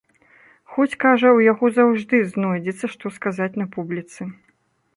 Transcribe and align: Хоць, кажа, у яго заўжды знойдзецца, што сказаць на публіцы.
Хоць, 0.75 0.97
кажа, 1.03 1.33
у 1.41 1.43
яго 1.51 1.65
заўжды 1.75 2.21
знойдзецца, 2.31 2.85
што 2.97 3.13
сказаць 3.19 3.53
на 3.63 3.71
публіцы. 3.77 4.21